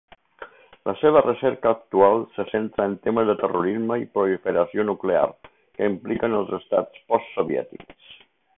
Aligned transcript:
La 0.89 0.93
seva 1.01 1.21
recerca 1.25 1.69
actual 1.75 2.23
se 2.37 2.45
centra 2.53 2.87
en 2.91 2.95
temes 3.03 3.29
de 3.31 3.35
terrorisme 3.43 3.99
i 4.05 4.07
proliferació 4.17 4.87
nuclears 4.89 5.51
que 5.59 5.91
impliquen 5.93 6.39
els 6.41 6.53
estats 6.61 7.05
postsoviètics. 7.13 8.13